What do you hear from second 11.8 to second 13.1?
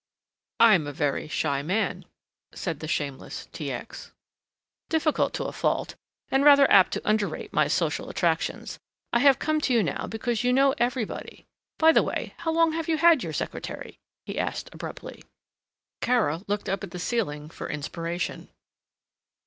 the way, how long have you